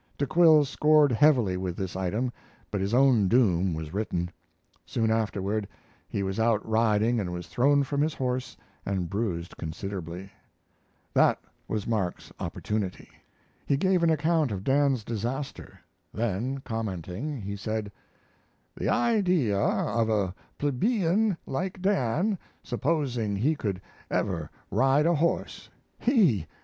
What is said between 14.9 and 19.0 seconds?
disaster; then, commenting, he said: The